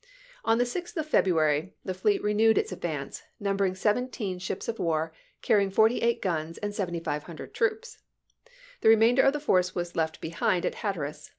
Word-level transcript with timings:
On 0.43 0.57
the 0.57 0.63
6th 0.63 0.97
of 0.97 1.05
February 1.05 1.75
the 1.85 1.93
fleet 1.93 2.23
re 2.23 2.33
isea. 2.33 2.35
newed 2.35 2.57
its 2.57 2.71
advance; 2.71 3.21
numbering 3.39 3.75
seventeen 3.75 4.39
ships 4.39 4.67
of 4.67 4.79
war, 4.79 5.13
carrying 5.43 5.69
forty 5.69 5.99
eight 6.01 6.23
guns 6.23 6.57
and 6.57 6.73
7500 6.73 7.53
troops. 7.53 7.99
The 8.79 8.89
remainder 8.89 9.21
of 9.21 9.33
the 9.33 9.39
force 9.39 9.75
was 9.75 9.95
left 9.95 10.19
behind 10.19 10.65
at 10.65 10.73
Hatteras. 10.73 11.29